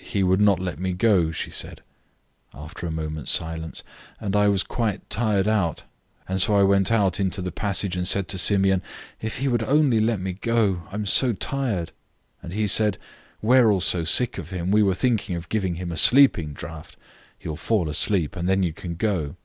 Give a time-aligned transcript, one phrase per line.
[0.00, 1.82] "He would not let me go," she said,
[2.54, 3.82] after a moment's silence,
[4.18, 5.82] "and I was quite tired out,
[6.26, 8.80] and so I went out into the passage and said to Simeon,
[9.20, 11.92] 'If he would only let me go, I am so tired.'
[12.40, 12.96] And he said,
[13.42, 16.96] 'We are also sick of him; we were thinking of giving him a sleeping draught;
[17.38, 19.36] he will fall asleep, and then you can go.